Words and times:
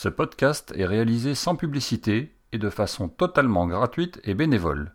Ce 0.00 0.08
podcast 0.08 0.72
est 0.76 0.86
réalisé 0.86 1.34
sans 1.34 1.56
publicité 1.56 2.32
et 2.52 2.58
de 2.58 2.70
façon 2.70 3.08
totalement 3.08 3.66
gratuite 3.66 4.20
et 4.22 4.34
bénévole. 4.34 4.92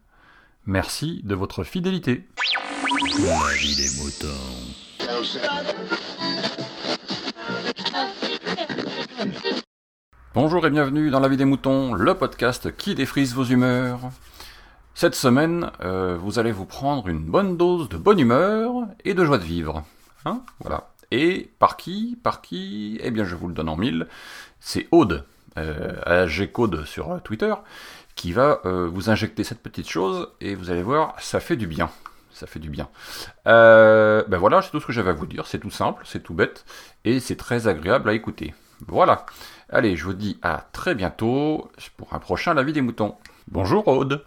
Merci 0.65 1.19
de 1.25 1.35
votre 1.35 1.65
fidélité. 1.65 2.25
Bonjour 10.33 10.65
et 10.65 10.69
bienvenue 10.69 11.09
dans 11.09 11.19
La 11.19 11.27
vie 11.27 11.35
des 11.35 11.43
moutons, 11.43 11.93
le 11.95 12.13
podcast 12.15 12.73
qui 12.73 12.95
défrise 12.95 13.33
vos 13.33 13.43
humeurs. 13.43 13.99
Cette 14.95 15.15
semaine, 15.15 15.69
euh, 15.81 16.17
vous 16.17 16.39
allez 16.39 16.53
vous 16.53 16.63
prendre 16.65 17.09
une 17.09 17.25
bonne 17.25 17.57
dose 17.57 17.89
de 17.89 17.97
bonne 17.97 18.19
humeur 18.19 18.71
et 19.03 19.13
de 19.13 19.25
joie 19.25 19.37
de 19.37 19.43
vivre. 19.43 19.83
Hein? 20.23 20.43
Voilà. 20.61 20.92
Et 21.13 21.51
par 21.59 21.77
qui 21.77 22.17
Par 22.23 22.41
qui? 22.41 22.99
Eh 23.03 23.11
bien, 23.11 23.23
je 23.23 23.35
vous 23.35 23.47
le 23.47 23.53
donne 23.53 23.69
en 23.69 23.77
mille. 23.77 24.07
C'est 24.59 24.87
Aude, 24.91 25.23
euh, 25.59 25.93
AG 26.07 26.51
Code 26.51 26.85
sur 26.85 27.21
Twitter, 27.21 27.53
qui 28.15 28.33
va 28.33 28.61
euh, 28.65 28.89
vous 28.91 29.11
injecter 29.11 29.43
cette 29.43 29.61
petite 29.61 29.87
chose 29.87 30.29
et 30.41 30.55
vous 30.55 30.71
allez 30.71 30.81
voir, 30.81 31.13
ça 31.19 31.39
fait 31.39 31.55
du 31.55 31.67
bien. 31.67 31.91
Ça 32.31 32.47
fait 32.47 32.57
du 32.57 32.71
bien. 32.71 32.89
Euh, 33.45 34.23
ben 34.27 34.39
voilà, 34.39 34.63
c'est 34.63 34.71
tout 34.71 34.79
ce 34.79 34.87
que 34.87 34.91
j'avais 34.91 35.11
à 35.11 35.13
vous 35.13 35.27
dire. 35.27 35.45
C'est 35.45 35.59
tout 35.59 35.69
simple, 35.69 36.01
c'est 36.03 36.23
tout 36.23 36.33
bête 36.33 36.65
et 37.05 37.19
c'est 37.19 37.35
très 37.35 37.67
agréable 37.67 38.09
à 38.09 38.13
écouter. 38.13 38.55
Voilà. 38.87 39.27
Allez, 39.69 39.95
je 39.95 40.05
vous 40.05 40.13
dis 40.13 40.39
à 40.41 40.67
très 40.71 40.95
bientôt 40.95 41.69
pour 41.95 42.15
un 42.15 42.19
prochain 42.19 42.55
La 42.55 42.63
vie 42.63 42.73
des 42.73 42.81
moutons. 42.81 43.15
Bonjour 43.47 43.87
Aude. 43.87 44.25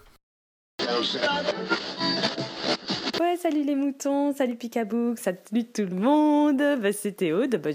Salut 3.48 3.62
les 3.62 3.77
moutons, 3.77 4.34
salut 4.34 4.56
Picabook, 4.56 5.20
salut 5.20 5.66
tout 5.73 5.82
le 5.88 5.95
monde. 5.95 6.60
Bah, 6.82 6.92
c'était 6.92 7.30
Aude. 7.30 7.60
Bah. 7.62 7.70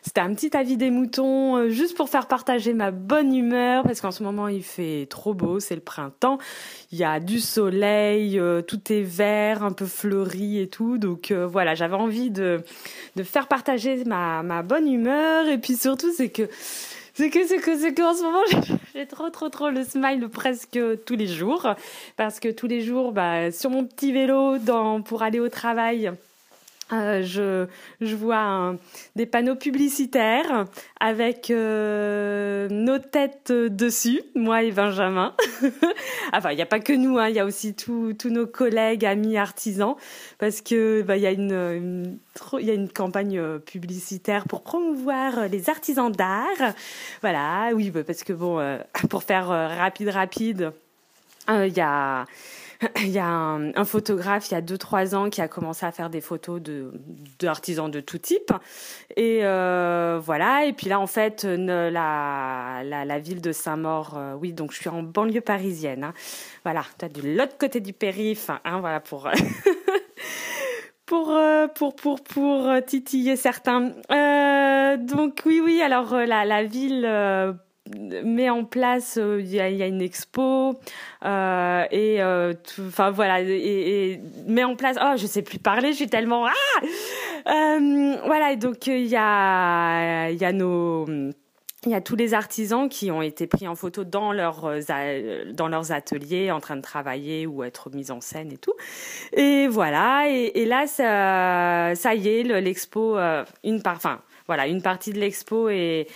C'était 0.00 0.20
un 0.22 0.32
petit 0.32 0.56
avis 0.56 0.78
des 0.78 0.90
moutons, 0.90 1.58
euh, 1.58 1.68
juste 1.68 1.94
pour 1.94 2.08
faire 2.08 2.26
partager 2.26 2.72
ma 2.72 2.90
bonne 2.90 3.36
humeur, 3.36 3.82
parce 3.82 4.00
qu'en 4.00 4.12
ce 4.12 4.22
moment 4.22 4.48
il 4.48 4.62
fait 4.62 5.06
trop 5.10 5.34
beau, 5.34 5.60
c'est 5.60 5.74
le 5.74 5.82
printemps. 5.82 6.38
Il 6.90 6.96
y 6.96 7.04
a 7.04 7.20
du 7.20 7.38
soleil, 7.38 8.38
euh, 8.38 8.62
tout 8.62 8.80
est 8.90 9.02
vert, 9.02 9.62
un 9.62 9.72
peu 9.72 9.84
fleuri 9.84 10.58
et 10.58 10.68
tout. 10.68 10.96
Donc 10.96 11.32
euh, 11.32 11.46
voilà, 11.46 11.74
j'avais 11.74 11.96
envie 11.96 12.30
de, 12.30 12.62
faire 13.24 13.46
partager 13.46 14.04
ma 14.04 14.62
bonne 14.62 14.90
humeur. 14.90 15.48
Et 15.48 15.58
puis 15.58 15.76
surtout, 15.76 16.14
c'est 16.14 16.30
que 16.30 16.48
c'est 17.14 17.30
que 17.30 17.46
c'est 17.46 17.58
que 17.58 17.78
c'est 17.78 17.94
qu'en 17.94 18.14
ce 18.14 18.22
moment 18.22 18.78
j'ai 18.94 19.06
trop 19.06 19.30
trop 19.30 19.48
trop 19.48 19.70
le 19.70 19.84
smile 19.84 20.28
presque 20.28 20.78
tous 21.06 21.16
les 21.16 21.26
jours. 21.26 21.74
Parce 22.16 22.40
que 22.40 22.50
tous 22.50 22.66
les 22.66 22.82
jours 22.82 23.12
bah 23.12 23.50
sur 23.50 23.70
mon 23.70 23.84
petit 23.84 24.12
vélo 24.12 24.58
dans 24.58 25.00
pour 25.00 25.22
aller 25.22 25.40
au 25.40 25.48
travail 25.48 26.12
euh, 26.92 27.22
je, 27.22 28.14
vois 28.14 28.74
des 29.16 29.26
panneaux 29.26 29.56
publicitaires 29.56 30.66
avec 31.00 31.50
euh, 31.50 32.68
nos 32.70 32.98
têtes 32.98 33.52
dessus, 33.52 34.22
moi 34.34 34.62
et 34.62 34.70
Benjamin. 34.70 35.34
enfin, 36.32 36.50
il 36.50 36.56
n'y 36.56 36.62
a 36.62 36.66
pas 36.66 36.80
que 36.80 36.92
nous, 36.92 37.18
hein, 37.18 37.28
il 37.28 37.36
y 37.36 37.40
a 37.40 37.44
aussi 37.44 37.74
tous 37.74 38.14
nos 38.24 38.46
collègues, 38.46 39.04
amis, 39.06 39.36
artisans, 39.36 39.96
parce 40.38 40.60
que 40.60 41.02
bah, 41.02 41.16
il 41.16 41.22
y 41.22 41.26
a 41.26 41.30
une, 41.30 42.18
campagne 42.94 43.58
publicitaire 43.60 44.44
pour 44.46 44.62
promouvoir 44.62 45.48
les 45.48 45.70
artisans 45.70 46.12
d'art. 46.12 46.74
Voilà, 47.22 47.70
oui, 47.74 47.90
bah, 47.90 48.04
parce 48.04 48.24
que 48.24 48.32
bon, 48.32 48.58
euh, 48.58 48.78
pour 49.08 49.22
faire 49.22 49.50
euh, 49.50 49.68
rapide, 49.68 50.08
rapide, 50.08 50.72
euh, 51.50 51.66
il 51.66 51.76
y 51.76 51.80
a 51.80 52.26
il 53.00 53.10
y 53.10 53.18
a 53.18 53.26
un, 53.26 53.84
photographe 53.84 54.50
il 54.50 54.54
y 54.54 54.56
a 54.56 54.62
2-3 54.62 55.14
ans 55.14 55.30
qui 55.30 55.40
a 55.40 55.48
commencé 55.48 55.86
à 55.86 55.92
faire 55.92 56.10
des 56.10 56.20
photos 56.20 56.60
d'artisans 57.38 57.90
de, 57.90 58.00
tout 58.00 58.18
type. 58.18 58.52
Et 59.16 59.40
euh, 59.42 60.20
voilà. 60.22 60.64
Et 60.66 60.72
puis 60.72 60.88
là 60.88 61.00
en 61.00 61.06
fait 61.06 61.44
la, 61.44 62.82
la, 62.84 63.18
ville 63.18 63.40
de 63.40 63.52
Saint-Maur 63.52 64.16
euh, 64.16 64.34
oui 64.34 64.52
donc 64.52 64.72
je 64.72 64.78
suis 64.78 64.88
en 64.88 65.02
banlieue 65.02 65.40
parisienne 65.40 66.04
hein. 66.04 66.14
voilà. 66.64 66.84
De 67.00 67.36
l'autre 67.36 67.56
côté 67.58 67.80
du 67.80 67.92
périph 67.92 68.50
hein, 68.50 68.80
voilà 68.80 69.00
pour 69.00 69.28
pour 71.06 71.30
euh, 71.32 71.68
pour 71.68 71.94
pour 71.96 72.22
pour 72.22 72.70
titiller 72.86 73.36
certains. 73.36 73.92
Donc 74.98 75.42
oui 75.46 75.60
oui 75.62 75.80
alors 75.82 76.14
la 76.14 76.44
la 76.44 76.64
ville 76.64 77.06
met 77.86 78.48
en 78.48 78.64
place 78.64 79.16
il 79.16 79.22
euh, 79.22 79.40
y, 79.42 79.60
a, 79.60 79.68
y, 79.68 79.82
a, 79.82 79.86
une 79.86 80.00
expo 80.00 80.74
euh, 81.24 81.84
et 81.90 82.22
enfin 82.22 83.10
voilà 83.10 83.42
et, 83.42 84.12
et, 84.12 84.20
met 84.46 84.64
en 84.64 84.74
place 84.74 84.96
oh 85.02 85.14
je 85.16 85.26
sais 85.26 85.42
plus 85.42 85.58
parler 85.58 85.92
je 85.92 85.96
suis 85.96 86.08
tellement 86.08 86.46
ah! 86.46 86.50
Euh, 87.46 88.16
voilà 88.24 88.52
et 88.52 88.56
donc 88.56 88.86
il 88.86 89.06
y 89.06 89.16
a 89.16 90.30
il 90.30 90.38
y 90.38 90.44
a 90.46 90.52
nos 90.52 91.04
il 91.86 91.90
y 91.90 91.94
a 91.94 92.00
tous 92.00 92.16
les 92.16 92.32
artisans 92.32 92.88
qui 92.88 93.10
ont 93.10 93.20
été 93.20 93.46
pris 93.46 93.68
en 93.68 93.74
photo 93.74 94.04
dans 94.04 94.32
leurs 94.32 94.70
dans 95.52 95.68
leurs 95.68 95.92
ateliers 95.92 96.50
en 96.50 96.60
train 96.60 96.76
de 96.76 96.80
travailler 96.80 97.46
ou 97.46 97.62
être 97.62 97.90
mis 97.90 98.10
en 98.10 98.22
scène 98.22 98.50
et 98.50 98.56
tout. 98.56 98.72
Et 99.34 99.66
voilà 99.68 100.24
et, 100.30 100.64
là 100.64 100.86
ça 100.86 101.94
ça 101.94 102.14
y 102.14 102.28
est 102.28 102.42
l'expo 102.62 103.18
une 103.62 103.82
enfin 103.84 104.22
voilà 104.46 104.66
une 104.66 104.80
partie 104.80 105.12
de 105.12 105.20
l'expo 105.20 105.68
est 105.68 106.06
euh, 106.08 106.12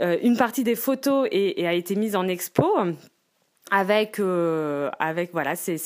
une 0.00 0.36
partie 0.36 0.64
des 0.64 0.74
photos 0.76 1.26
a 1.26 1.72
été 1.72 1.96
mise 1.96 2.16
en 2.16 2.26
expo 2.26 2.66
avec 3.72 4.20
euh, 4.20 4.90
avec 4.98 5.32
voilà 5.32 5.56
c'est 5.56 5.76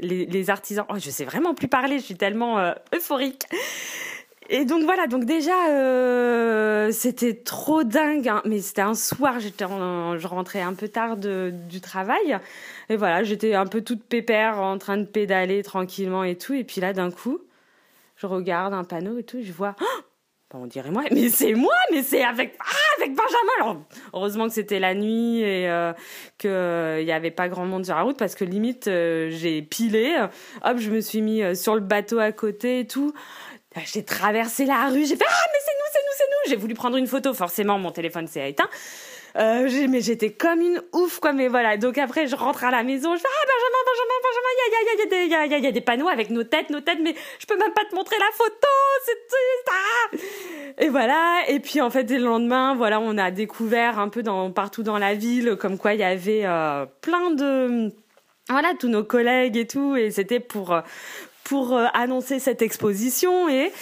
les, 0.00 0.26
les, 0.26 0.50
artisans. 0.50 0.84
Oh 0.88 0.96
je 0.98 1.10
sais 1.10 1.24
vraiment 1.24 1.54
plus 1.54 1.68
parler 1.68 2.00
je 2.00 2.04
suis 2.04 2.16
tellement 2.16 2.58
euh, 2.58 2.72
euphorique. 2.92 3.44
Et 4.48 4.64
donc 4.64 4.82
voilà 4.82 5.06
donc 5.06 5.26
déjà 5.26 5.68
euh, 5.68 6.90
c'était 6.90 7.34
trop 7.34 7.84
dingue 7.84 8.26
hein, 8.26 8.42
mais 8.44 8.58
c'était 8.60 8.82
un 8.82 8.94
soir 8.94 9.38
j'étais 9.38 9.64
je 9.64 10.26
rentrais 10.26 10.60
un 10.60 10.74
peu 10.74 10.88
tard 10.88 11.16
du 11.16 11.80
travail. 11.80 12.38
Et 12.88 12.96
voilà 12.96 13.22
j'étais 13.22 13.54
un 13.54 13.66
peu 13.66 13.82
toute 13.82 14.02
pépère 14.02 14.58
en 14.58 14.76
train 14.78 14.96
de 14.96 15.04
pédaler 15.04 15.62
tranquillement 15.62 16.24
et 16.24 16.36
tout. 16.36 16.54
Et 16.54 16.64
puis 16.64 16.80
là 16.80 16.92
d'un 16.92 17.12
coup 17.12 17.38
je 18.16 18.26
regarde 18.26 18.74
un 18.74 18.82
panneau 18.82 19.18
et 19.18 19.22
tout 19.22 19.38
je 19.40 19.52
vois 19.52 19.76
oh 19.80 20.00
on 20.54 20.66
dirait 20.66 20.90
moi, 20.90 21.04
mais 21.12 21.28
c'est 21.28 21.54
moi, 21.54 21.74
mais 21.92 22.02
c'est 22.02 22.24
avec 22.24 22.56
ah, 22.58 23.00
avec 23.00 23.14
Benjamin. 23.14 23.52
Alors 23.60 23.76
heureusement 24.12 24.48
que 24.48 24.54
c'était 24.54 24.80
la 24.80 24.94
nuit 24.94 25.40
et 25.40 25.68
euh, 25.68 25.92
que 26.38 26.48
il 26.48 26.50
euh, 26.50 27.02
y 27.02 27.12
avait 27.12 27.30
pas 27.30 27.48
grand 27.48 27.64
monde 27.64 27.84
sur 27.84 27.94
la 27.94 28.02
route 28.02 28.18
parce 28.18 28.34
que 28.34 28.44
limite 28.44 28.88
euh, 28.88 29.28
j'ai 29.30 29.62
pilé. 29.62 30.16
Hop, 30.64 30.78
je 30.78 30.90
me 30.90 31.00
suis 31.00 31.22
mis 31.22 31.42
euh, 31.42 31.54
sur 31.54 31.74
le 31.74 31.80
bateau 31.80 32.18
à 32.18 32.32
côté 32.32 32.80
et 32.80 32.86
tout. 32.86 33.12
J'ai 33.84 34.04
traversé 34.04 34.64
la 34.64 34.88
rue, 34.88 35.06
j'ai 35.06 35.16
fait 35.16 35.24
ah 35.28 35.46
mais 35.52 35.58
c'est 35.64 35.72
nous, 35.78 35.90
c'est 35.92 36.00
nous, 36.00 36.14
c'est 36.16 36.24
nous. 36.24 36.50
J'ai 36.50 36.56
voulu 36.56 36.74
prendre 36.74 36.96
une 36.96 37.06
photo, 37.06 37.32
forcément 37.32 37.78
mon 37.78 37.92
téléphone 37.92 38.26
s'est 38.26 38.50
éteint. 38.50 38.68
Mais 39.36 40.00
j'étais 40.00 40.32
comme 40.32 40.60
une 40.60 40.82
ouf, 40.92 41.20
quoi. 41.20 41.32
Mais 41.32 41.46
voilà. 41.46 41.76
Donc 41.76 41.96
après, 41.96 42.26
je 42.26 42.34
rentre 42.34 42.64
à 42.64 42.72
la 42.72 42.82
maison. 42.82 43.14
Je 43.14 43.20
fais 43.20 43.28
ah 43.28 43.46
Benjamin, 43.90 44.18
Benjamin. 44.24 44.50
Il 44.54 44.60
y 44.60 44.64
a, 44.64 45.34
y, 45.34 45.34
a, 45.34 45.46
y, 45.46 45.54
a 45.54 45.58
y, 45.58 45.66
a, 45.66 45.72
des 45.72 45.80
panneaux 45.80 46.08
avec 46.08 46.30
nos 46.30 46.44
têtes, 46.44 46.70
nos 46.70 46.80
têtes. 46.80 46.98
Mais 47.02 47.14
je 47.38 47.46
peux 47.46 47.56
même 47.56 47.72
pas 47.72 47.84
te 47.84 47.94
montrer 47.94 48.16
la 48.18 48.30
photo. 48.32 48.68
C'est 49.04 49.18
ah 49.68 50.16
Et 50.78 50.88
voilà. 50.88 51.42
Et 51.48 51.60
puis 51.60 51.80
en 51.80 51.90
fait, 51.90 52.04
dès 52.04 52.18
le 52.18 52.24
lendemain, 52.24 52.74
voilà, 52.74 53.00
on 53.00 53.18
a 53.18 53.30
découvert 53.30 53.98
un 53.98 54.08
peu 54.08 54.22
partout 54.54 54.82
dans 54.82 54.98
la 54.98 55.14
ville, 55.14 55.56
comme 55.58 55.78
quoi 55.78 55.94
il 55.94 56.00
y 56.00 56.04
avait 56.04 56.44
euh, 56.44 56.86
plein 57.00 57.30
de 57.30 57.92
voilà 58.48 58.74
tous 58.78 58.88
nos 58.88 59.04
collègues 59.04 59.56
et 59.56 59.66
tout. 59.66 59.96
Et 59.96 60.10
c'était 60.10 60.40
pour 60.40 60.72
pour 61.44 61.76
euh, 61.76 61.86
annoncer 61.94 62.38
cette 62.38 62.62
exposition 62.62 63.48
et 63.48 63.72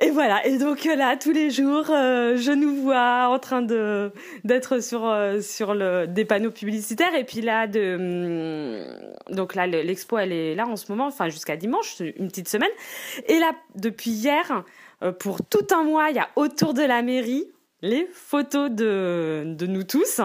et 0.00 0.10
voilà. 0.10 0.44
Et 0.46 0.58
donc 0.58 0.84
là, 0.84 1.16
tous 1.16 1.30
les 1.30 1.50
jours, 1.50 1.86
euh, 1.90 2.36
je 2.36 2.50
nous 2.50 2.82
vois 2.82 3.28
en 3.28 3.38
train 3.38 3.62
de 3.62 4.10
d'être 4.42 4.82
sur 4.82 5.08
euh, 5.08 5.40
sur 5.40 5.74
le 5.74 6.06
des 6.06 6.24
panneaux 6.24 6.50
publicitaires. 6.50 7.14
Et 7.14 7.24
puis 7.24 7.40
là, 7.40 7.66
de 7.68 7.94
hum, 9.28 9.34
donc 9.34 9.54
là, 9.54 9.66
l'expo, 9.66 10.18
elle 10.18 10.32
est 10.32 10.54
là 10.54 10.66
en 10.66 10.76
ce 10.76 10.90
moment, 10.90 11.06
enfin 11.06 11.28
jusqu'à 11.28 11.56
dimanche, 11.56 12.00
une 12.00 12.28
petite 12.28 12.48
semaine. 12.48 12.70
Et 13.28 13.38
là, 13.38 13.52
depuis 13.76 14.10
hier, 14.10 14.64
euh, 15.02 15.12
pour 15.12 15.38
tout 15.44 15.66
un 15.72 15.84
mois, 15.84 16.10
il 16.10 16.16
y 16.16 16.20
a 16.20 16.28
autour 16.34 16.74
de 16.74 16.82
la 16.82 17.02
mairie 17.02 17.46
les 17.84 18.08
photos 18.12 18.70
de, 18.70 19.44
de 19.46 19.66
nous 19.66 19.84
tous. 19.84 20.20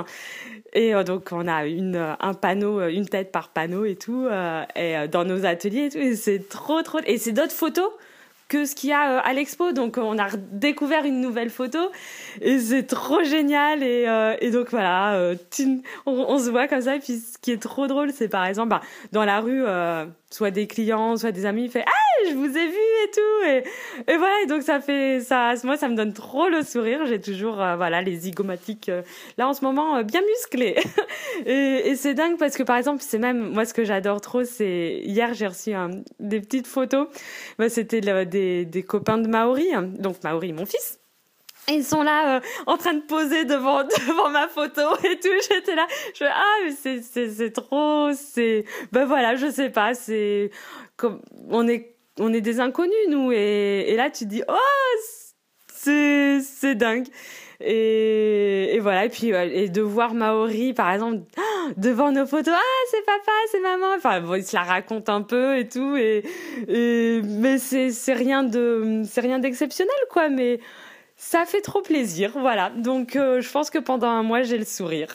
Et 0.74 0.96
euh, 0.96 1.04
donc, 1.04 1.30
on 1.32 1.48
a 1.48 1.66
une, 1.66 2.16
un 2.20 2.34
panneau, 2.34 2.82
une 2.88 3.08
tête 3.08 3.32
par 3.32 3.50
panneau 3.50 3.86
et 3.86 3.96
tout, 3.96 4.26
euh, 4.26 4.64
et, 4.76 5.08
dans 5.08 5.26
nos 5.26 5.46
ateliers 5.46 5.86
et 5.86 5.90
tout. 5.90 5.98
Et 5.98 6.16
c'est 6.16 6.48
trop, 6.48 6.82
trop. 6.82 7.00
Et 7.06 7.18
c'est 7.18 7.34
d'autres 7.34 7.52
photos 7.52 7.92
que 8.50 8.66
ce 8.66 8.76
qu'il 8.76 8.90
y 8.90 8.94
a 8.94 9.18
euh, 9.18 9.22
à 9.24 9.32
l'expo. 9.34 9.72
Donc 9.72 9.98
on 9.98 10.18
a 10.18 10.28
découvert 10.52 11.06
une 11.06 11.22
nouvelle 11.22 11.50
photo 11.50 11.80
et 12.42 12.60
c'est 12.60 12.84
trop 12.84 13.24
génial. 13.24 13.84
Et, 13.84 14.06
euh, 14.08 14.36
et 14.42 14.52
donc 14.52 14.72
voilà, 14.72 15.14
euh, 15.14 15.36
on, 16.06 16.38
se 16.40 16.50
voit 16.50 16.68
comme 16.68 16.82
ça. 16.82 16.96
Et 16.96 17.00
puis 17.00 17.20
ce 17.20 17.38
qui 17.38 17.52
est 17.52 17.62
trop 17.62 17.88
drôle, 17.88 18.12
c'est 18.12 18.28
par 18.28 18.46
exemple 18.46 18.70
bah, 18.70 18.82
dans 19.14 19.24
la 19.24 19.40
rue, 19.40 19.64
euh, 19.66 20.06
soit 20.30 20.52
des 20.52 20.68
clients, 20.68 21.16
soit 21.16 21.32
des 21.32 21.46
amis, 21.46 21.66
il 21.66 21.72
fait 21.72 21.86
ah 21.86 22.30
je 22.30 22.34
vous 22.34 22.58
ai 22.58 22.68
vu 22.68 22.78
et 23.06 23.12
tout. 23.12 23.46
Et, 23.48 24.14
et 24.14 24.18
voilà, 24.18 24.46
donc 24.48 24.64
ça 24.64 24.80
fait 24.80 25.22
ça. 25.22 25.54
Moi, 25.64 25.78
ça 25.78 25.90
me 25.90 25.96
donne 25.96 26.14
trop 26.14 26.50
le 26.50 26.64
sourire. 26.64 27.06
J'ai 27.06 27.22
toujours 27.22 27.56
voilà 27.56 28.02
les 28.02 28.16
zygomatiques 28.16 28.92
là 29.38 29.48
en 29.48 29.54
ce 29.54 29.64
moment 29.64 30.04
bien 30.04 30.22
musclés. 30.22 30.76
et, 31.46 31.96
c'est 31.96 32.14
dingue 32.14 32.38
parce 32.38 32.56
que 32.56 32.64
par 32.64 32.78
exemple, 32.78 33.04
c'est 33.06 33.18
même 33.18 33.52
moi 33.52 33.66
ce 33.66 33.74
que 33.74 33.84
j'adore 33.84 34.22
trop, 34.22 34.44
c'est 34.44 35.02
hier 35.04 35.34
j'ai 35.34 35.48
reçu 35.48 35.74
un, 35.74 35.90
des 36.20 36.40
petites 36.40 36.68
photos. 36.68 37.08
Bah, 37.58 37.70
c'était 37.70 38.02
des 38.02 38.66
des, 38.66 38.84
copains 38.84 39.18
de 39.18 39.28
Maori, 39.28 39.74
hein. 39.74 39.84
donc 40.00 40.24
Maori, 40.24 40.54
mon 40.54 40.66
fils. 40.66 41.00
ils 41.68 41.84
sont 41.84 42.04
là 42.04 42.38
euh, 42.38 42.42
en 42.66 42.78
train 42.78 42.94
de 42.94 43.02
poser 43.02 43.46
devant 43.46 43.84
devant 44.08 44.30
ma 44.30 44.48
photo 44.48 44.82
et 45.04 45.20
tout 45.20 45.30
j'étais 45.50 45.76
là 45.76 45.86
je 46.16 46.26
ah 46.26 46.56
mais 46.64 46.72
c'est 46.72 47.02
c'est 47.02 47.30
c'est 47.30 47.52
trop 47.52 48.12
c'est 48.14 48.66
ben 48.92 49.06
voilà 49.06 49.36
je 49.36 49.50
sais 49.52 49.70
pas 49.70 49.94
c'est 49.94 50.52
comme 50.98 51.22
on 51.50 51.68
est 51.68 51.96
on 52.18 52.34
est 52.34 52.42
des 52.42 52.60
inconnus 52.60 52.94
nous 53.10 53.32
et 53.32 53.86
et 53.88 53.96
là 53.96 54.10
tu 54.10 54.26
te 54.26 54.30
dis 54.30 54.44
oh 54.48 54.56
c'est 55.74 56.42
c'est 56.42 56.76
dingue 56.76 57.08
et, 57.62 58.76
et 58.76 58.80
voilà 58.80 59.06
et 59.06 59.10
puis 59.10 59.28
et 59.30 59.70
de 59.70 59.82
voir 59.82 60.14
Maori 60.14 60.74
par 60.74 60.92
exemple 60.92 61.20
devant 61.78 62.12
nos 62.12 62.26
photos 62.26 62.54
ah 62.56 62.86
c'est 62.90 63.06
papa 63.06 63.32
c'est 63.52 63.60
maman 63.60 63.88
enfin 63.98 64.22
bon, 64.22 64.36
il 64.36 64.44
se 64.44 64.56
la 64.56 64.64
raconte 64.64 65.10
un 65.10 65.22
peu 65.22 65.58
et 65.58 65.68
tout 65.68 65.98
et, 65.98 66.24
mais 67.24 67.58
c'est 67.58 67.92
c'est 67.92 68.14
rien 68.14 68.44
de 68.44 69.04
c'est 69.06 69.22
rien 69.22 69.40
d'exceptionnel 69.40 69.96
quoi 70.10 70.30
mais 70.30 70.60
ça 71.22 71.46
fait 71.46 71.60
trop 71.60 71.82
plaisir, 71.82 72.32
voilà. 72.40 72.70
Donc 72.70 73.18
euh, 73.18 73.42
je 73.42 73.52
pense 73.52 73.70
que 73.70 73.78
pendant 73.78 74.08
un 74.08 74.24
mois 74.24 74.42
j'ai 74.42 74.58
le 74.58 74.64
sourire. 74.64 75.14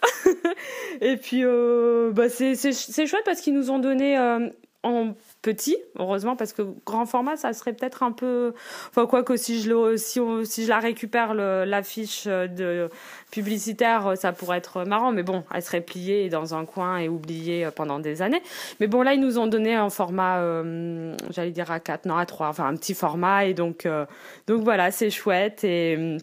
et 1.00 1.16
puis 1.16 1.40
euh, 1.42 2.12
bah 2.12 2.28
c'est 2.28 2.54
c'est 2.56 3.06
chouette 3.06 3.24
parce 3.24 3.40
qu'ils 3.40 3.54
nous 3.54 3.70
ont 3.70 3.78
donné 3.78 4.18
euh, 4.18 4.50
en 4.84 5.14
petit, 5.42 5.76
heureusement, 5.98 6.36
parce 6.36 6.52
que 6.52 6.62
grand 6.86 7.06
format, 7.06 7.36
ça 7.36 7.52
serait 7.52 7.72
peut-être 7.72 8.02
un 8.02 8.12
peu. 8.12 8.54
Enfin, 8.90 9.06
quoi 9.06 9.22
que 9.22 9.36
si 9.36 9.60
je, 9.60 9.70
le, 9.70 9.96
si, 9.96 10.20
si 10.44 10.64
je 10.64 10.68
la 10.68 10.78
récupère, 10.78 11.34
l'affiche 11.34 12.26
de 12.26 12.88
publicitaire, 13.30 14.12
ça 14.16 14.32
pourrait 14.32 14.58
être 14.58 14.84
marrant, 14.84 15.10
mais 15.10 15.22
bon, 15.22 15.44
elle 15.52 15.62
serait 15.62 15.80
pliée 15.80 16.28
dans 16.28 16.54
un 16.54 16.64
coin 16.64 16.98
et 16.98 17.08
oubliée 17.08 17.68
pendant 17.74 17.98
des 17.98 18.22
années. 18.22 18.42
Mais 18.80 18.86
bon, 18.86 19.02
là, 19.02 19.14
ils 19.14 19.20
nous 19.20 19.38
ont 19.38 19.46
donné 19.46 19.74
un 19.74 19.90
format, 19.90 20.38
euh, 20.38 21.14
j'allais 21.30 21.50
dire 21.50 21.70
à 21.70 21.80
4, 21.80 22.06
non, 22.06 22.16
à 22.16 22.26
3, 22.26 22.48
enfin 22.48 22.66
un 22.66 22.76
petit 22.76 22.94
format, 22.94 23.46
et 23.46 23.54
donc, 23.54 23.86
euh, 23.86 24.06
donc 24.46 24.62
voilà, 24.62 24.90
c'est 24.90 25.10
chouette. 25.10 25.64
Et, 25.64 26.18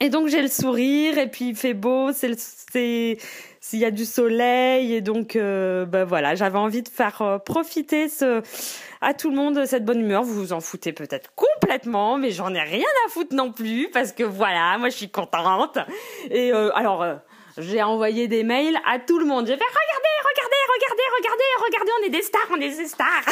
et 0.00 0.10
donc, 0.10 0.28
j'ai 0.28 0.42
le 0.42 0.48
sourire, 0.48 1.18
et 1.18 1.30
puis 1.30 1.48
il 1.48 1.56
fait 1.56 1.74
beau, 1.74 2.12
c'est 2.12 2.36
s'il 3.66 3.80
y 3.80 3.84
a 3.84 3.90
du 3.90 4.04
soleil 4.04 4.94
et 4.94 5.00
donc 5.00 5.34
euh, 5.34 5.86
ben 5.86 6.04
voilà 6.04 6.36
j'avais 6.36 6.58
envie 6.58 6.82
de 6.82 6.88
faire 6.88 7.20
euh, 7.20 7.38
profiter 7.38 8.08
ce 8.08 8.40
à 9.00 9.12
tout 9.12 9.28
le 9.28 9.34
monde 9.34 9.66
cette 9.66 9.84
bonne 9.84 9.98
humeur. 10.00 10.22
Vous 10.22 10.34
vous 10.34 10.52
en 10.52 10.60
foutez 10.60 10.92
peut-être 10.92 11.32
complètement 11.34 12.16
mais 12.16 12.30
j'en 12.30 12.54
ai 12.54 12.60
rien 12.60 12.86
à 13.06 13.10
foutre 13.10 13.34
non 13.34 13.50
plus 13.50 13.90
parce 13.92 14.12
que 14.12 14.22
voilà 14.22 14.78
moi 14.78 14.88
je 14.88 14.96
suis 14.96 15.10
contente. 15.10 15.78
Et 16.30 16.52
euh, 16.52 16.70
alors 16.76 17.04
j'ai 17.58 17.82
envoyé 17.82 18.28
des 18.28 18.44
mails 18.44 18.78
à 18.86 19.00
tout 19.00 19.18
le 19.18 19.26
monde. 19.26 19.46
J'ai 19.46 19.56
fait 19.56 19.64
regardez 19.64 20.14
regardez 20.30 20.62
regardez 20.78 21.02
regardez 21.18 21.42
regardez 21.64 21.90
on 22.00 22.04
est 22.06 22.10
des 22.10 22.22
stars 22.22 22.48
on 22.52 22.60
est 22.60 22.76
des 22.76 22.86
stars. 22.86 23.26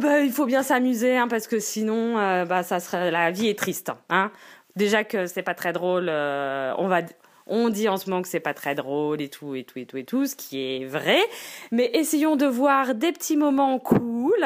Bah, 0.00 0.20
il 0.24 0.32
faut 0.32 0.46
bien 0.46 0.62
s'amuser 0.62 1.18
hein, 1.18 1.28
parce 1.28 1.46
que 1.46 1.58
sinon 1.58 2.14
bah 2.46 2.62
ça 2.62 2.80
serait 2.80 3.10
la 3.10 3.30
vie 3.30 3.48
est 3.48 3.58
triste 3.58 3.92
hein 4.08 4.32
déjà 4.76 5.04
que 5.04 5.26
c'est 5.26 5.42
pas 5.42 5.54
très 5.54 5.72
drôle 5.72 6.08
on 6.08 6.88
va 6.88 7.02
on 7.46 7.68
dit 7.68 7.88
en 7.88 7.96
ce 7.96 8.08
moment 8.08 8.22
que 8.22 8.28
c'est 8.28 8.40
pas 8.40 8.54
très 8.54 8.74
drôle 8.74 9.20
et 9.20 9.28
tout 9.28 9.54
et 9.54 9.64
tout 9.64 9.78
et 9.78 9.86
tout 9.86 9.96
et 9.96 10.04
tout, 10.04 10.26
ce 10.26 10.36
qui 10.36 10.58
est 10.58 10.84
vrai. 10.84 11.20
Mais 11.70 11.90
essayons 11.94 12.36
de 12.36 12.46
voir 12.46 12.94
des 12.94 13.12
petits 13.12 13.36
moments 13.36 13.78
cool, 13.78 14.44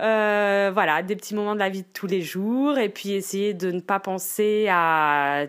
euh, 0.00 0.70
voilà, 0.72 1.02
des 1.02 1.16
petits 1.16 1.34
moments 1.34 1.54
de 1.54 1.60
la 1.60 1.68
vie 1.68 1.82
de 1.82 1.88
tous 1.92 2.06
les 2.06 2.22
jours, 2.22 2.78
et 2.78 2.88
puis 2.88 3.12
essayer 3.12 3.54
de 3.54 3.70
ne 3.70 3.80
pas 3.80 4.00
penser 4.00 4.68
à 4.70 5.46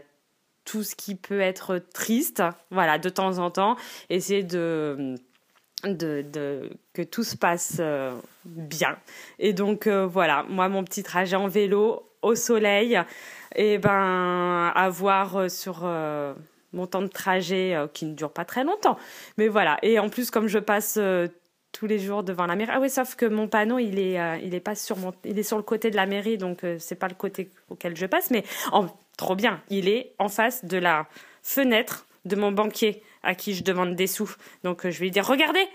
tout 0.65 0.83
ce 0.83 0.95
qui 0.95 1.15
peut 1.15 1.39
être 1.39 1.77
triste, 1.93 2.43
voilà, 2.71 2.97
de 2.97 3.09
temps 3.09 3.37
en 3.37 3.51
temps, 3.51 3.77
essayer 4.09 4.43
de 4.43 5.15
de, 5.83 6.25
de, 6.33 6.71
que 6.93 7.03
tout 7.03 7.23
se 7.23 7.37
passe 7.37 7.77
euh, 7.79 8.11
bien. 8.45 8.97
Et 9.37 9.53
donc 9.53 9.85
euh, 9.85 10.07
voilà, 10.07 10.43
moi 10.49 10.69
mon 10.69 10.83
petit 10.83 11.03
trajet 11.03 11.35
en 11.35 11.47
vélo 11.47 12.06
au 12.21 12.35
soleil, 12.35 12.99
et 13.55 13.77
ben 13.77 14.71
avoir 14.75 15.49
sur 15.49 15.85
mon 16.73 16.87
temps 16.87 17.01
de 17.01 17.07
trajet 17.07 17.75
euh, 17.75 17.87
qui 17.87 18.05
ne 18.05 18.13
dure 18.13 18.31
pas 18.31 18.45
très 18.45 18.63
longtemps. 18.63 18.97
Mais 19.37 19.47
voilà. 19.47 19.77
Et 19.81 19.99
en 19.99 20.09
plus, 20.09 20.31
comme 20.31 20.47
je 20.47 20.59
passe 20.59 20.95
euh, 20.97 21.27
tous 21.71 21.87
les 21.87 21.99
jours 21.99 22.23
devant 22.23 22.45
la 22.45 22.55
mairie. 22.55 22.71
Ah 22.73 22.79
oui, 22.79 22.89
sauf 22.89 23.15
que 23.15 23.25
mon 23.25 23.47
panneau, 23.47 23.77
il 23.79 23.99
est, 23.99 24.19
euh, 24.19 24.37
il 24.41 24.55
est 24.55 24.59
pas 24.61 24.75
sur 24.75 24.97
mon, 24.97 25.13
il 25.25 25.37
est 25.37 25.43
sur 25.43 25.57
le 25.57 25.63
côté 25.63 25.91
de 25.91 25.95
la 25.95 26.05
mairie, 26.05 26.37
donc 26.37 26.65
c'est 26.79 26.95
pas 26.95 27.07
le 27.07 27.13
côté 27.13 27.49
auquel 27.69 27.95
je 27.95 28.05
passe, 28.05 28.31
mais 28.31 28.43
trop 29.17 29.35
bien. 29.35 29.61
Il 29.69 29.87
est 29.89 30.13
en 30.17 30.29
face 30.29 30.65
de 30.65 30.77
la 30.77 31.07
fenêtre 31.43 32.07
de 32.25 32.35
mon 32.35 32.51
banquier 32.51 33.03
à 33.21 33.35
qui 33.35 33.53
je 33.53 33.63
demande 33.63 33.95
des 33.95 34.07
sous. 34.07 34.33
Donc 34.63 34.83
je 34.83 34.97
vais 34.97 35.05
lui 35.05 35.11
dire, 35.11 35.27
regardez, 35.27 35.65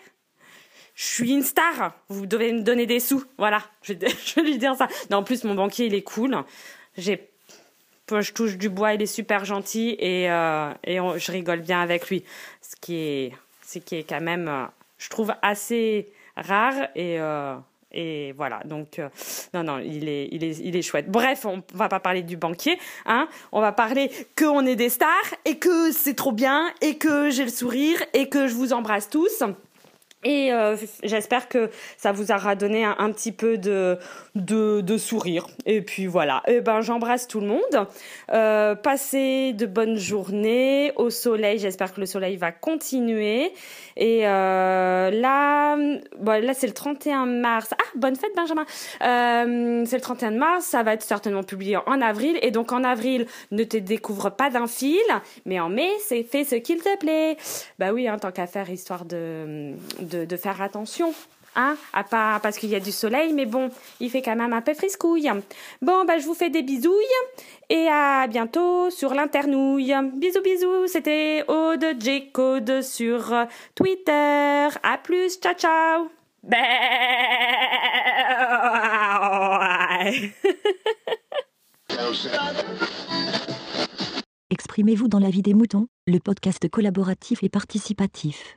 je 1.03 1.09
suis 1.09 1.33
une 1.33 1.43
star, 1.43 1.95
vous 2.09 2.27
devez 2.27 2.53
me 2.53 2.61
donner 2.61 2.87
des 2.87 3.01
sous. 3.01 3.25
Voilà, 3.37 3.61
je 3.83 3.93
vais, 3.93 4.09
lui 4.43 4.57
dire 4.57 4.77
ça. 4.77 4.87
Non, 5.11 5.19
en 5.19 5.23
plus 5.25 5.43
mon 5.43 5.55
banquier, 5.55 5.87
il 5.87 5.95
est 5.95 6.03
cool. 6.03 6.37
Je 6.97 8.33
touche 8.33 8.57
du 8.57 8.69
bois, 8.69 8.95
il 8.95 9.03
est 9.03 9.07
super 9.07 9.45
gentil 9.45 9.97
et, 9.99 10.31
euh, 10.31 10.73
je 10.87 11.33
rigole 11.33 11.61
bien 11.61 11.81
avec 11.81 12.09
lui. 12.09 12.23
Ce 12.61 12.77
qui 12.81 12.97
est, 12.97 13.33
ce 13.67 13.81
qui 13.81 13.97
est 13.97 14.05
quand 14.05 14.21
même, 14.21 14.47
euh, 14.47 14.67
je 14.99 15.09
trouve, 15.09 15.35
assez 15.43 16.09
rare 16.37 16.75
et, 16.95 17.19
euh, 17.19 17.57
voilà. 18.37 18.61
Donc, 18.65 19.01
non, 19.55 19.65
non, 19.65 19.79
il 19.81 20.09
est, 20.09 20.29
il, 20.31 20.45
est, 20.45 20.61
il 20.61 20.77
est 20.77 20.83
chouette. 20.83 21.11
Bref, 21.11 21.47
on 21.47 21.65
va 21.75 21.89
pas 21.89 21.99
parler 21.99 22.23
du 22.23 22.37
banquier, 22.37 22.79
hein. 23.07 23.29
On 23.51 23.61
va 23.61 23.73
parler 23.73 24.09
qu'on 24.39 24.65
est 24.67 24.77
des 24.77 24.89
stars 24.89 25.35
et 25.45 25.57
que 25.57 25.91
c'est 25.91 26.15
trop 26.15 26.33
bien 26.33 26.71
et 26.81 26.97
que 26.97 27.29
j'ai 27.31 27.45
le 27.45 27.51
sourire 27.51 27.99
et 28.15 28.29
que 28.29 28.47
je 28.47 28.55
vous 28.55 28.73
embrasse 28.73 29.11
tous. 29.11 29.43
Et 30.25 30.53
euh, 30.53 30.77
j'espère 31.03 31.49
que 31.49 31.71
ça 31.97 32.13
vous 32.13 32.31
aura 32.31 32.55
donné 32.55 32.85
un, 32.85 33.11
petit 33.13 33.33
peu 33.33 33.59
de, 33.59 33.99
de, 34.35 34.81
de, 34.81 34.97
sourire. 34.97 35.47
Et 35.67 35.83
puis 35.83 36.07
voilà. 36.07 36.43
Et 36.47 36.57
eh 36.57 36.61
ben 36.61 36.81
j'embrasse 36.81 37.27
tout 37.27 37.41
le 37.41 37.47
monde. 37.47 37.87
Euh, 38.33 38.75
passez 38.75 39.53
de 39.53 39.67
bonnes 39.67 39.97
journées 39.97 40.93
au 40.97 41.11
soleil. 41.11 41.59
J'espère 41.59 41.93
que 41.93 42.01
le 42.01 42.07
soleil 42.07 42.37
va 42.37 42.53
continuer. 42.53 43.53
Et 43.97 44.27
euh, 44.27 45.11
là, 45.11 45.77
bon, 46.19 46.45
là 46.45 46.55
c'est 46.55 46.69
le 46.69 46.75
31 46.75 47.27
mars. 47.27 47.71
Ah, 47.73 47.85
bonne 47.97 48.17
fête 48.17 48.35
Benjamin. 48.37 48.65
Euh, 49.03 49.85
c'est 49.87 49.97
le 49.97 50.03
31 50.03 50.31
mars. 50.33 50.65
Ça 50.67 50.83
va 50.83 50.95
être 50.95 51.03
certainement 51.03 51.43
publié 51.43 51.79
en 51.87 52.01
avril. 52.01 52.39
Et 52.43 52.51
donc 52.53 52.73
en 52.73 52.85
avril, 52.85 53.27
ne 53.51 53.65
te 53.65 53.77
découvre 53.77 54.31
pas 54.31 54.51
d'un 54.51 54.67
fil, 54.67 55.01
mais 55.47 55.59
en 55.59 55.69
mai, 55.69 55.91
c'est 56.01 56.23
fait 56.23 56.45
ce 56.45 56.55
qu'il 56.55 56.79
te 56.79 56.97
plaît. 56.99 57.37
Bah 57.79 57.93
oui, 57.93 58.07
hein, 58.07 58.19
tant 58.19 58.31
qu'à 58.31 58.47
faire 58.47 58.71
histoire 58.71 59.05
de 59.05 59.73
de, 60.01 60.12
faire 60.37 60.63
attention. 60.63 61.15
Hein, 61.55 61.77
à 61.93 62.03
pas 62.03 62.41
parce 62.43 62.57
qu'il 62.57 62.71
y 62.71 62.75
a 62.75 62.81
du 62.81 62.93
soleil, 62.93 63.35
mais 63.35 63.45
bon, 63.45 63.69
il 64.01 64.09
fait 64.09 64.23
quand 64.23 64.35
même 64.35 64.55
un 64.55 64.63
peu 64.63 64.73
friscouille. 64.73 65.31
Bon, 65.83 66.07
bah, 66.07 66.19
je 66.19 66.25
vous 66.25 66.33
fais 66.33 66.49
des 66.49 66.63
bisouilles 66.63 66.95
et 67.69 67.89
à 67.89 68.27
bientôt 68.27 68.89
sur 68.89 69.13
l'internouille. 69.13 69.95
Bisous, 70.15 70.41
bisous, 70.43 70.87
c'était 70.87 71.45
Aude 71.49 71.85
J 72.01 72.31
Code 72.33 72.81
sur 72.81 73.35
Twitter. 73.75 74.69
À 74.83 74.99
plus, 75.03 75.39
ciao, 75.41 75.53
ciao. 75.53 76.09
Exprimez-vous 84.49 85.09
dans 85.09 85.19
la 85.19 85.29
vie 85.29 85.43
des 85.43 85.53
moutons, 85.53 85.87
le 86.07 86.19
podcast 86.19 86.67
collaboratif 86.71 87.43
et 87.43 87.51
participatif. 87.51 88.57